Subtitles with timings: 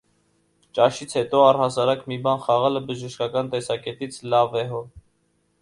[0.77, 4.83] Ճաշից հետո առհասարակ մի բան խաղալը բժշկական տեսակետից լավ է հո…